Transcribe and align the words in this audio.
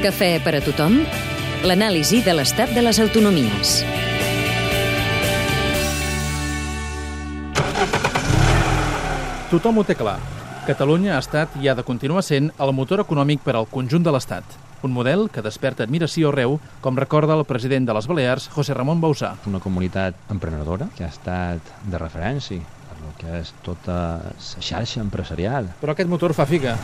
Cafè 0.00 0.38
per 0.40 0.54
a 0.56 0.60
tothom? 0.64 0.94
L'anàlisi 1.68 2.22
de 2.24 2.32
l'estat 2.32 2.70
de 2.72 2.80
les 2.80 2.96
autonomies. 3.02 3.72
Tothom 9.50 9.82
ho 9.82 9.84
té 9.84 9.98
clar. 10.00 10.16
Catalunya 10.64 11.18
ha 11.18 11.20
estat 11.20 11.52
i 11.60 11.68
ha 11.68 11.76
de 11.76 11.84
continuar 11.84 12.24
sent 12.24 12.48
el 12.56 12.72
motor 12.72 13.04
econòmic 13.04 13.44
per 13.44 13.58
al 13.58 13.68
conjunt 13.68 14.06
de 14.06 14.16
l'Estat. 14.16 14.56
Un 14.80 14.96
model 14.96 15.28
que 15.28 15.44
desperta 15.44 15.84
admiració 15.84 16.32
arreu, 16.32 16.56
com 16.80 16.96
recorda 16.96 17.36
el 17.36 17.44
president 17.44 17.84
de 17.84 17.92
les 17.92 18.08
Balears, 18.08 18.48
José 18.56 18.72
Ramon 18.72 19.04
Bausà. 19.04 19.34
Una 19.52 19.60
comunitat 19.60 20.16
emprenedora 20.32 20.88
que 20.96 21.04
ha 21.04 21.12
estat 21.12 21.74
de 21.84 22.00
referència 22.00 22.64
per 22.88 23.02
el 23.04 23.16
que 23.20 23.40
és 23.44 23.52
tota 23.68 23.98
la 24.24 24.64
xarxa 24.64 25.04
empresarial. 25.04 25.74
Però 25.84 25.92
aquest 25.92 26.08
motor 26.08 26.32
fa 26.32 26.48
figa. 26.48 26.78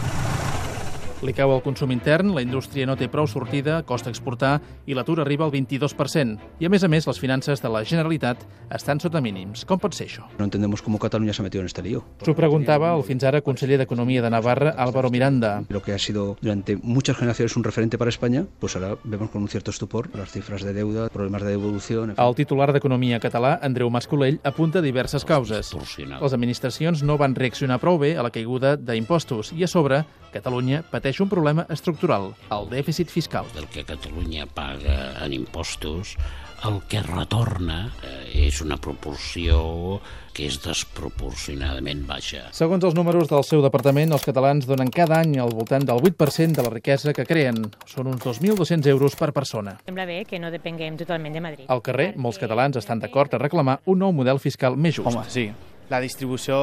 Li 1.25 1.33
cau 1.33 1.49
el 1.55 1.63
consum 1.65 1.95
intern, 1.95 2.35
la 2.37 2.43
indústria 2.45 2.85
no 2.85 2.93
té 3.01 3.07
prou 3.09 3.25
sortida, 3.25 3.79
costa 3.89 4.11
exportar 4.13 4.59
i 4.85 4.93
l'atur 4.93 5.23
arriba 5.23 5.47
al 5.47 5.53
22%. 5.55 6.37
I 6.61 6.69
a 6.69 6.69
més 6.69 6.83
a 6.85 6.91
més, 6.93 7.07
les 7.09 7.21
finances 7.21 7.63
de 7.63 7.71
la 7.73 7.81
Generalitat 7.89 8.43
estan 8.77 9.01
sota 9.01 9.23
mínims. 9.25 9.65
Com 9.65 9.81
pot 9.81 9.97
ser 9.97 10.11
això? 10.11 10.27
No 10.37 10.45
entendemos 10.45 10.83
cómo 10.85 10.99
Cataluña 11.01 11.33
se 11.33 11.41
ha 11.41 11.47
metido 11.47 11.63
en 11.63 11.73
este 11.73 11.81
lío. 11.81 12.05
S'ho 12.21 12.35
preguntava 12.37 12.93
el 12.93 13.05
fins 13.09 13.25
ara 13.25 13.41
conseller 13.41 13.79
d'Economia 13.81 14.21
de 14.21 14.31
Navarra, 14.35 14.75
Álvaro 14.77 15.09
Miranda. 15.09 15.63
Lo 15.71 15.81
que 15.81 15.95
ha 15.95 15.99
sido 15.99 16.37
durante 16.43 16.77
muchas 16.77 17.17
generaciones 17.17 17.57
un 17.57 17.65
referente 17.65 17.97
para 17.97 18.11
España, 18.11 18.45
pues 18.61 18.77
ahora 18.77 18.99
vemos 19.05 19.31
con 19.31 19.41
un 19.41 19.49
cierto 19.49 19.71
estupor 19.71 20.11
las 20.15 20.31
cifras 20.31 20.63
de 20.65 20.75
deuda, 20.75 21.09
problemas 21.09 21.43
de 21.45 21.51
devolución... 21.57 22.11
En 22.11 22.17
fin. 22.17 22.25
El 22.27 22.35
titular 22.35 22.75
d'Economia 22.77 23.23
català, 23.25 23.57
Andreu 23.63 23.89
Mascolell, 23.89 24.37
apunta 24.45 24.85
diverses 24.85 25.25
causes. 25.25 25.73
Les 25.97 26.37
administracions 26.37 27.03
no 27.03 27.17
van 27.17 27.35
reaccionar 27.35 27.81
prou 27.81 27.97
bé 27.97 28.19
a 28.19 28.27
la 28.27 28.35
caiguda 28.35 28.77
d'impostos 28.77 29.55
i, 29.57 29.65
a 29.65 29.71
sobre, 29.71 30.05
Catalunya 30.37 30.83
pateix 30.91 31.06
un 31.23 31.31
problema 31.31 31.67
estructural, 31.71 32.33
el 32.51 32.69
dèficit 32.73 33.13
fiscal. 33.13 33.47
del 33.55 33.69
que 33.69 33.85
Catalunya 33.85 34.47
paga 34.47 35.25
en 35.25 35.33
impostos, 35.33 36.17
el 36.65 36.81
que 36.89 37.03
retorna 37.03 37.93
eh, 38.03 38.47
és 38.47 38.61
una 38.65 38.79
proporció 38.81 40.01
que 40.37 40.47
és 40.49 40.57
desproporcionadament 40.65 42.03
baixa. 42.09 42.47
Segons 42.57 42.85
els 42.85 42.97
números 42.97 43.29
del 43.31 43.45
seu 43.47 43.63
departament, 43.65 44.13
els 44.13 44.25
catalans 44.27 44.67
donen 44.69 44.91
cada 44.93 45.21
any 45.21 45.37
al 45.41 45.53
voltant 45.55 45.87
del 45.87 46.01
8% 46.01 46.59
de 46.59 46.65
la 46.67 46.73
riquesa 46.75 47.15
que 47.17 47.25
creen. 47.29 47.63
Són 47.89 48.11
uns 48.11 48.25
2.200 48.25 48.91
euros 48.93 49.17
per 49.17 49.33
persona. 49.37 49.79
Sembla 49.87 50.09
bé 50.09 50.25
que 50.29 50.41
no 50.43 50.51
depenguem 50.53 50.99
totalment 51.01 51.37
de 51.37 51.45
Madrid. 51.45 51.71
Al 51.73 51.85
carrer, 51.85 52.13
molts 52.17 52.41
catalans 52.43 52.77
estan 52.81 53.01
d'acord 53.05 53.33
a 53.33 53.41
reclamar 53.41 53.81
un 53.87 54.05
nou 54.05 54.13
model 54.13 54.41
fiscal 54.43 54.77
més 54.77 54.99
just. 54.99 55.09
Home, 55.13 55.25
sí. 55.33 55.51
La 55.89 56.01
distribució 56.03 56.57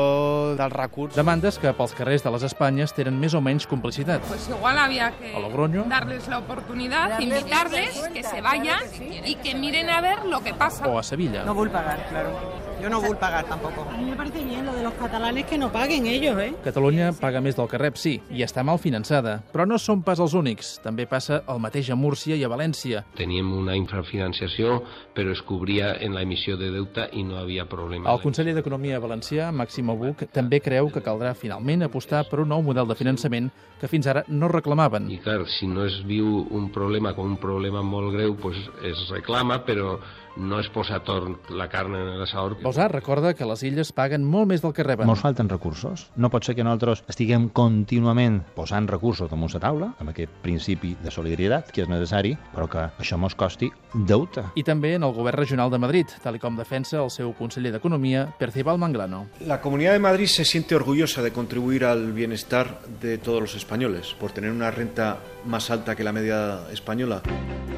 dels 0.59 0.73
recursos... 0.73 1.15
Demandes 1.15 1.55
que 1.57 1.71
pels 1.77 1.93
carrers 1.95 2.25
de 2.25 2.31
les 2.35 2.43
Espanyes 2.43 2.91
tenen 2.97 3.15
més 3.21 3.31
o 3.33 3.39
menys 3.39 3.63
complicitat. 3.71 4.21
Pues 4.27 4.49
igual 4.51 4.77
había 4.77 5.11
que 5.15 5.31
A 5.35 5.39
Logroño. 5.39 5.85
darles 5.87 6.27
la 6.27 6.39
oportunidad, 6.39 7.19
invitarles, 7.19 8.01
que 8.13 8.23
se 8.23 8.41
vayan 8.41 8.81
y 9.25 9.35
que 9.35 9.55
miren 9.55 9.89
a 9.89 10.01
ver 10.01 10.25
lo 10.25 10.41
que 10.43 10.53
pasa. 10.53 10.87
O 10.87 10.99
a 10.99 11.03
Sevilla. 11.03 11.45
No 11.45 11.53
vull 11.55 11.69
pagar, 11.71 12.05
claro. 12.09 12.35
Yo 12.83 12.89
no 12.89 12.99
vull 12.99 13.15
pagar 13.15 13.45
tampoco. 13.45 13.87
A 13.89 13.95
mí 13.95 14.03
me 14.03 14.15
parece 14.17 14.43
bien 14.43 14.65
lo 14.65 14.73
de 14.73 14.83
los 14.83 14.91
catalanes 14.95 15.45
que 15.45 15.57
no 15.57 15.71
paguen 15.71 16.05
ellos, 16.05 16.37
¿eh? 16.37 16.53
Catalunya 16.65 17.13
paga 17.15 17.39
més 17.39 17.55
del 17.55 17.69
que 17.71 17.79
rep, 17.79 17.95
sí, 17.95 18.17
i 18.27 18.43
està 18.43 18.59
mal 18.59 18.75
finançada. 18.75 19.37
Però 19.53 19.63
no 19.63 19.77
són 19.79 20.01
pas 20.03 20.19
els 20.19 20.33
únics. 20.35 20.73
També 20.83 21.05
passa 21.07 21.45
el 21.47 21.61
mateix 21.63 21.93
a 21.93 21.95
Múrcia 21.95 22.35
i 22.35 22.43
a 22.43 22.49
València. 22.51 23.05
Teníem 23.15 23.53
una 23.55 23.77
infrafinanciació, 23.79 24.81
però 25.15 25.31
es 25.31 25.39
cobria 25.47 25.93
en 25.95 26.11
la 26.11 26.25
emissió 26.27 26.57
de 26.59 26.73
deute 26.75 27.07
i 27.15 27.23
no 27.23 27.37
havia 27.39 27.63
problema. 27.71 28.11
El 28.11 28.19
conseller 28.19 28.57
d'Economia 28.57 28.99
valencià, 28.99 29.53
Màxim 29.55 29.87
Buch, 29.95 30.25
també 30.35 30.59
creu 30.59 30.91
que 30.91 31.05
caldrà 31.05 31.31
finalment 31.39 31.87
apostar 31.87 32.25
per 32.27 32.41
un 32.43 32.51
nou 32.51 32.65
model 32.67 32.91
de 32.91 32.99
finançament 32.99 33.47
que 33.79 33.87
fins 33.87 34.11
ara 34.11 34.25
no 34.27 34.51
reclamaven. 34.51 35.07
I 35.11 35.21
clar, 35.23 35.41
si 35.47 35.71
no 35.71 35.87
es 35.87 36.01
viu 36.03 36.43
un 36.51 36.67
problema 36.75 37.15
com 37.15 37.31
un 37.31 37.39
problema 37.39 37.79
molt 37.83 38.11
greu, 38.11 38.35
pues 38.35 38.59
es 38.83 39.07
reclama, 39.11 39.61
però 39.63 39.97
no 40.37 40.59
es 40.59 40.69
posa 40.69 40.99
tot 41.05 41.49
la 41.53 41.67
carn 41.69 41.95
en 41.97 42.19
l'assador. 42.19 42.57
Bausà 42.63 42.87
recorda 42.91 43.33
que 43.37 43.47
les 43.47 43.63
illes 43.67 43.93
paguen 43.95 44.25
molt 44.25 44.49
més 44.49 44.63
del 44.63 44.73
que 44.73 44.85
reben. 44.85 45.09
Ens 45.09 45.23
falten 45.23 45.49
recursos. 45.51 46.07
No 46.15 46.31
pot 46.33 46.45
ser 46.45 46.55
que 46.57 46.65
nosaltres 46.65 47.03
estiguem 47.11 47.49
contínuament 47.53 48.41
posant 48.55 48.87
recursos 48.89 49.29
damunt 49.31 49.53
la 49.53 49.61
taula, 49.63 49.91
amb 49.99 50.13
aquest 50.13 50.31
principi 50.43 50.93
de 51.03 51.11
solidaritat 51.11 51.71
que 51.73 51.83
és 51.83 51.91
necessari, 51.91 52.33
però 52.53 52.67
que 52.71 52.87
això 53.01 53.19
mos 53.19 53.35
costi 53.35 53.69
deute. 53.93 54.45
I 54.55 54.63
també 54.65 54.95
en 54.97 55.03
el 55.05 55.13
govern 55.13 55.37
regional 55.37 55.71
de 55.71 55.81
Madrid, 55.81 56.13
tal 56.23 56.39
com 56.41 56.57
defensa 56.57 57.01
el 57.03 57.11
seu 57.13 57.33
conseller 57.37 57.73
d'Economia, 57.75 58.25
Percival 58.39 58.79
Manglano. 58.81 59.27
La 59.45 59.61
Comunidad 59.61 59.93
de 59.93 59.99
Madrid 59.99 60.27
se 60.27 60.45
siente 60.45 60.75
orgullosa 60.75 61.21
de 61.21 61.31
contribuir 61.31 61.85
al 61.85 62.11
bienestar 62.13 62.79
de 63.01 63.17
todos 63.17 63.41
los 63.41 63.55
españoles 63.55 64.15
por 64.19 64.31
tener 64.31 64.51
una 64.51 64.71
renta 64.71 65.19
más 65.45 65.69
alta 65.69 65.95
que 65.95 66.03
la 66.03 66.11
media 66.11 66.61
española. 66.71 67.21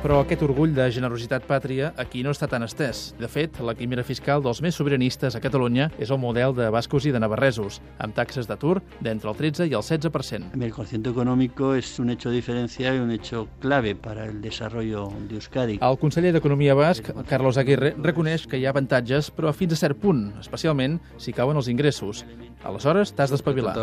Però 0.03 0.19
aquest 0.21 0.43
orgull 0.45 0.69
de 0.75 0.83
generositat 0.93 1.47
pàtria 1.49 1.87
aquí 1.97 2.19
no 2.21 2.29
està 2.29 2.45
tan 2.49 2.61
estès. 2.61 3.15
De 3.17 3.25
fet, 3.31 3.55
la 3.65 3.73
quimera 3.73 4.03
fiscal 4.05 4.43
dels 4.45 4.59
més 4.61 4.75
sobiranistes 4.77 5.33
a 5.33 5.39
Catalunya 5.41 5.87
és 5.97 6.11
el 6.13 6.19
model 6.21 6.53
de 6.53 6.67
bascos 6.69 7.07
i 7.09 7.13
de 7.15 7.17
navarresos, 7.23 7.79
amb 7.97 8.13
taxes 8.13 8.45
d'atur 8.45 8.83
d'entre 9.01 9.31
el 9.31 9.39
13 9.39 9.65
i 9.65 9.73
el 9.73 9.81
16%. 9.81 10.61
El 10.61 10.73
cociente 10.75 11.09
económico 11.09 11.73
es 11.73 11.97
un 11.97 12.11
hecho 12.11 12.29
diferencial 12.29 12.97
y 12.97 12.99
un 12.99 13.09
hecho 13.09 13.47
clave 13.59 13.95
para 13.95 14.25
el 14.25 14.41
desarrollo 14.43 15.09
de 15.27 15.35
Euskadi. 15.39 15.79
El 15.81 15.97
conseller 15.97 16.33
d'Economia 16.37 16.75
basc, 16.77 17.09
Carlos 17.27 17.57
Aguirre, 17.57 17.95
reconeix 17.97 18.45
que 18.45 18.59
hi 18.61 18.67
ha 18.67 18.75
avantatges, 18.75 19.31
però 19.33 19.53
fins 19.57 19.73
a 19.73 19.81
cert 19.87 19.97
punt, 19.97 20.35
especialment 20.39 20.99
si 21.17 21.33
cauen 21.33 21.57
els 21.57 21.67
ingressos. 21.67 22.25
Aleshores, 22.65 23.11
t'has 23.13 23.31
d'espavilar. 23.33 23.73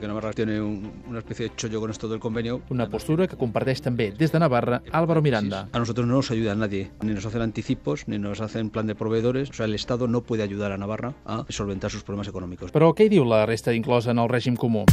Que 0.00 0.06
Navarra 0.08 0.32
tiene 0.32 0.60
un- 0.60 0.90
una 1.08 1.18
especie 1.18 1.48
de 1.48 1.54
chollo 1.56 1.80
con 1.80 1.90
esto 1.90 2.08
del 2.08 2.20
convenio. 2.20 2.60
Una 2.70 2.88
postura 2.88 3.26
que 3.26 3.36
comparteix 3.36 3.80
també 3.82 4.12
des 4.12 4.30
de 4.32 4.38
Navarra 4.38 4.82
Álvaro 4.92 5.20
Miranda. 5.22 5.29
A 5.72 5.78
nosotros 5.78 6.06
no 6.06 6.14
nos 6.14 6.30
ayuda 6.30 6.54
nadie, 6.54 6.90
ni 7.02 7.14
nos 7.14 7.24
hacen 7.24 7.42
anticipos, 7.42 8.08
ni 8.08 8.18
nos 8.18 8.40
hacen 8.40 8.70
plan 8.70 8.86
de 8.86 8.94
proveedores. 8.94 9.50
O 9.50 9.52
sea, 9.52 9.66
el 9.66 9.74
Estado 9.74 10.08
no 10.08 10.22
puede 10.22 10.42
ayudar 10.42 10.72
a 10.72 10.78
Navarra 10.78 11.14
a 11.24 11.44
solventar 11.48 11.90
sus 11.90 12.02
problemas 12.02 12.28
económicos. 12.28 12.72
Però 12.72 12.90
què 12.94 13.06
hi 13.06 13.12
diu 13.12 13.26
la 13.28 13.44
resta 13.46 13.74
inclosa 13.76 14.10
en 14.10 14.18
el 14.18 14.30
règim 14.30 14.56
comú? 14.58 14.84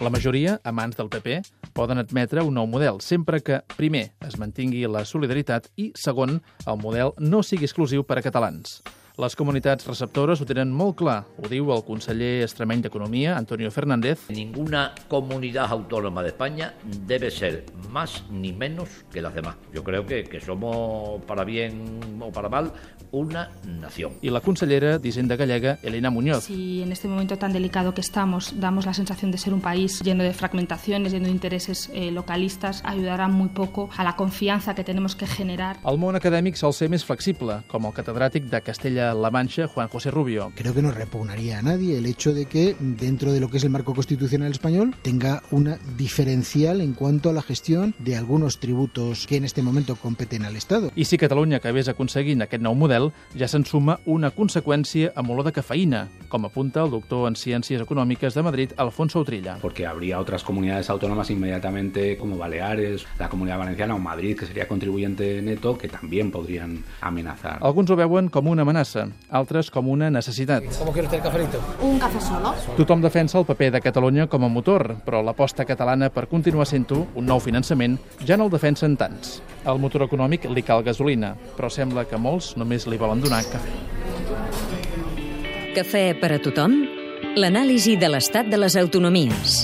La 0.00 0.08
majoria, 0.08 0.60
a 0.64 0.72
mans 0.72 0.96
del 0.96 1.10
PP, 1.12 1.42
poden 1.76 2.00
admetre 2.00 2.40
un 2.40 2.56
nou 2.56 2.64
model, 2.64 3.02
sempre 3.04 3.42
que, 3.44 3.60
primer, 3.76 4.14
es 4.24 4.38
mantingui 4.40 4.86
la 4.88 5.04
solidaritat 5.04 5.68
i, 5.76 5.90
segon, 5.92 6.38
el 6.64 6.80
model 6.80 7.12
no 7.20 7.42
sigui 7.44 7.68
exclusiu 7.68 8.06
per 8.08 8.16
a 8.16 8.24
catalans. 8.24 8.80
Les 9.20 9.34
comunitats 9.36 9.84
receptores 9.84 10.40
ho 10.40 10.46
tenen 10.48 10.70
molt 10.72 10.94
clar, 10.96 11.18
ho 11.36 11.48
diu 11.52 11.66
el 11.74 11.82
conseller 11.84 12.46
extremeny 12.46 12.80
d'Economia, 12.86 13.34
Antonio 13.36 13.68
Fernández. 13.68 14.22
Ninguna 14.32 14.94
comunidad 15.08 15.68
autónoma 15.68 16.22
de 16.22 16.28
España 16.28 16.72
debe 17.06 17.30
ser 17.30 17.66
más 17.90 18.24
ni 18.30 18.54
menos 18.54 18.88
que 19.12 19.20
las 19.20 19.34
demás. 19.34 19.56
Yo 19.74 19.84
creo 19.84 20.06
que, 20.06 20.24
que 20.24 20.40
somos, 20.40 21.22
para 21.26 21.44
bien 21.44 22.00
o 22.18 22.32
para 22.32 22.48
mal, 22.48 22.72
una 23.12 23.50
nación. 23.66 24.12
I 24.22 24.30
la 24.30 24.40
consellera 24.40 24.98
d'Hisenda 24.98 25.36
gallega, 25.36 25.78
Elena 25.82 26.08
Muñoz. 26.10 26.44
Si 26.44 26.80
en 26.82 26.92
este 26.92 27.08
momento 27.08 27.36
tan 27.36 27.52
delicado 27.52 27.92
que 27.92 28.00
estamos 28.00 28.58
damos 28.58 28.86
la 28.86 28.94
sensación 28.94 29.30
de 29.30 29.38
ser 29.38 29.52
un 29.52 29.60
país 29.60 30.00
lleno 30.00 30.22
de 30.22 30.32
fragmentaciones, 30.32 31.12
lleno 31.12 31.26
de 31.26 31.32
intereses 31.32 31.90
eh, 31.92 32.10
localistas, 32.10 32.80
ayudará 32.86 33.28
muy 33.28 33.48
poco 33.48 33.90
a 33.96 34.04
la 34.04 34.16
confianza 34.16 34.74
que 34.74 34.84
tenemos 34.84 35.14
que 35.14 35.26
generar. 35.26 35.76
El 35.84 35.98
món 35.98 36.16
acadèmic 36.16 36.56
sol 36.56 36.72
ser 36.72 36.88
més 36.88 37.04
flexible, 37.04 37.60
com 37.68 37.84
el 37.84 37.92
catedràtic 37.92 38.48
de 38.48 38.62
Castella-La 39.10 39.30
Manxa, 39.30 39.66
Juan 39.66 39.88
José 39.88 40.10
Rubio. 40.10 40.52
Creo 40.54 40.74
que 40.74 40.82
no 40.82 40.90
repugnaría 40.90 41.58
a 41.58 41.62
nadie 41.62 41.98
el 41.98 42.06
hecho 42.06 42.32
de 42.32 42.46
que 42.46 42.76
dentro 42.78 43.32
de 43.32 43.40
lo 43.40 43.48
que 43.48 43.56
es 43.56 43.64
el 43.64 43.70
marco 43.70 43.94
constitucional 43.94 44.50
español 44.50 44.94
tenga 45.02 45.42
una 45.50 45.78
diferencial 45.96 46.80
en 46.80 46.92
cuanto 46.94 47.30
a 47.30 47.32
la 47.32 47.42
gestión 47.42 47.94
de 47.98 48.16
algunos 48.16 48.60
tributos 48.60 49.26
que 49.26 49.36
en 49.36 49.44
este 49.44 49.62
momento 49.62 49.96
competen 49.96 50.44
al 50.44 50.56
Estado. 50.56 50.92
I 50.94 51.04
si 51.04 51.18
Catalunya 51.18 51.58
acabés 51.58 51.88
aconseguint 51.88 52.42
aquest 52.42 52.62
nou 52.62 52.74
model, 52.74 53.10
ja 53.34 53.48
se'n 53.50 53.66
suma 53.66 53.98
una 54.06 54.30
conseqüència 54.30 55.12
amb 55.16 55.30
olor 55.34 55.48
de 55.48 55.54
cafeïna, 55.56 56.06
com 56.30 56.46
apunta 56.46 56.84
el 56.86 56.90
doctor 56.94 57.26
en 57.28 57.34
Ciències 57.34 57.82
Econòmiques 57.82 58.32
de 58.32 58.42
Madrid, 58.46 58.72
Alfonso 58.78 59.20
Utrilla. 59.20 59.58
Porque 59.60 59.86
habría 59.86 60.20
otras 60.20 60.44
comunidades 60.44 60.88
autónomas 60.88 61.28
inmediatamente 61.30 62.16
como 62.16 62.38
Baleares, 62.38 63.04
la 63.18 63.28
Comunidad 63.28 63.58
Valenciana 63.58 63.96
o 63.96 63.98
Madrid, 63.98 64.38
que 64.38 64.46
sería 64.46 64.68
contribuyente 64.68 65.42
neto, 65.42 65.76
que 65.76 65.88
también 65.88 66.30
podrían 66.30 66.84
amenazar. 67.00 67.58
Alguns 67.60 67.90
ho 67.90 67.96
veuen 67.96 68.30
com 68.30 68.46
una 68.46 68.62
amenaça, 68.62 69.08
altres 69.28 69.70
com 69.70 69.90
una 69.90 70.10
necessitat. 70.10 70.64
¿Cómo 70.78 70.92
quiere 70.92 71.08
usted 71.08 71.18
el 71.18 71.24
cafelito? 71.24 71.58
Un 71.82 71.98
café 71.98 72.20
solo. 72.20 72.54
Tothom 72.76 73.02
defensa 73.02 73.38
el 73.38 73.44
paper 73.44 73.72
de 73.72 73.80
Catalunya 73.80 74.28
com 74.28 74.44
a 74.44 74.48
motor, 74.48 74.96
però 75.04 75.24
l'aposta 75.26 75.66
catalana 75.66 76.10
per 76.14 76.28
continuar 76.30 76.68
sent-ho, 76.70 77.08
un 77.14 77.26
nou 77.26 77.42
finançament, 77.42 77.98
ja 78.24 78.38
no 78.38 78.46
el 78.46 78.54
defensen 78.54 78.96
tants. 78.96 79.40
Al 79.66 79.82
motor 79.82 80.06
econòmic 80.06 80.46
li 80.48 80.62
cal 80.62 80.84
gasolina, 80.86 81.34
però 81.58 81.68
sembla 81.68 82.06
que 82.06 82.16
molts 82.16 82.54
només 82.56 82.86
li 82.86 83.00
volen 83.00 83.20
donar 83.20 83.42
cafè. 83.50 85.09
Cafè 85.70 86.16
per 86.18 86.32
a 86.34 86.38
tothom? 86.42 86.72
L'anàlisi 87.38 87.94
de 87.94 88.08
l'estat 88.10 88.48
de 88.50 88.58
les 88.58 88.74
autonomies. 88.80 89.60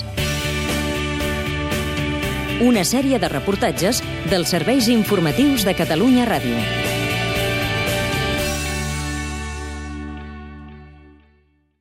Una 2.62 2.84
sèrie 2.86 3.18
de 3.18 3.30
reportatges 3.32 4.04
dels 4.30 4.54
serveis 4.54 4.86
informatius 4.92 5.66
de 5.66 5.74
Catalunya 5.74 6.28
Ràdio. 6.30 6.95